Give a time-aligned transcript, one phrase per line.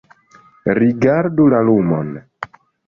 [0.79, 2.13] Rigardu la lumon